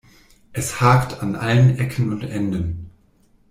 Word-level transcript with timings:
Es 0.51 0.81
hakt 0.81 1.21
an 1.21 1.35
allen 1.35 1.77
Ecken 1.77 2.11
und 2.11 2.23
Enden. 2.23 2.89